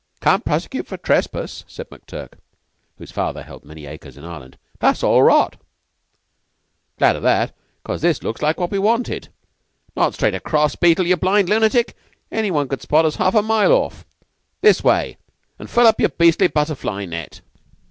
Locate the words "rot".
5.21-5.57